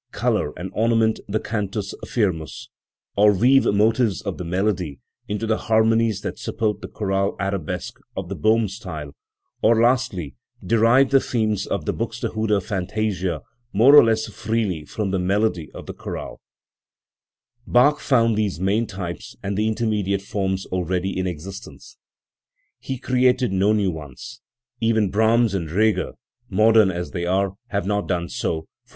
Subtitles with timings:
[0.11, 2.69] colour and ornament the cantus firmus,
[3.15, 8.27] or weave motives of the melody into the harmonies that support the chorale arabesque in
[8.27, 9.11] the Bohm style,
[9.61, 10.33] or, lastly,
[10.65, 13.41] derive the themes of the Buxtehude fantasia
[13.73, 16.41] more or less freely from the melody of the chorale.
[17.67, 21.99] Bach found these main types and the intermediate forms already in existence.
[22.79, 24.41] He created no new ones;
[24.79, 26.13] even Brahms and Reger,
[26.49, 28.89] modern as they are, have not done so, for.